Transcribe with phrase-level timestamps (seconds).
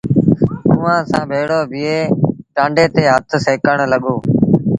[0.69, 1.99] اُئآݩٚ سآݩٚ ڀيڙو بيٚهي
[2.55, 4.15] ٽآنڊي تي هٿ سيڪڻ لڳو۔